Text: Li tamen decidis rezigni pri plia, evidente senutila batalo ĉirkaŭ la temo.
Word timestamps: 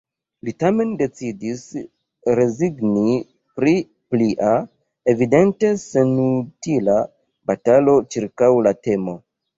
Li 0.47 0.51
tamen 0.61 0.93
decidis 1.01 1.59
rezigni 2.39 3.19
pri 3.59 3.73
plia, 4.15 4.55
evidente 5.15 5.73
senutila 5.85 6.97
batalo 7.53 7.95
ĉirkaŭ 8.17 8.51
la 8.69 8.75
temo. 8.89 9.17